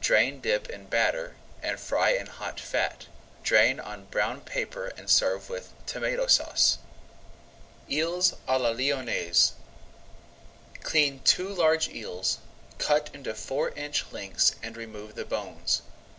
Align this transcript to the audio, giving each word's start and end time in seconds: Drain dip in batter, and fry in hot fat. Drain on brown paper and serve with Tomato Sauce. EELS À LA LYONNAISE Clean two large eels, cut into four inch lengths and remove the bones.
Drain 0.00 0.40
dip 0.40 0.70
in 0.70 0.86
batter, 0.86 1.36
and 1.62 1.78
fry 1.78 2.08
in 2.12 2.24
hot 2.26 2.58
fat. 2.58 3.04
Drain 3.42 3.78
on 3.78 4.06
brown 4.06 4.40
paper 4.40 4.86
and 4.96 5.10
serve 5.10 5.50
with 5.50 5.72
Tomato 5.84 6.26
Sauce. 6.26 6.78
EELS 7.90 8.32
À 8.48 8.58
LA 8.58 8.70
LYONNAISE 8.70 9.52
Clean 10.82 11.20
two 11.22 11.50
large 11.50 11.88
eels, 11.90 12.38
cut 12.78 13.10
into 13.12 13.34
four 13.34 13.72
inch 13.72 14.10
lengths 14.10 14.54
and 14.62 14.74
remove 14.74 15.16
the 15.16 15.26
bones. 15.26 15.82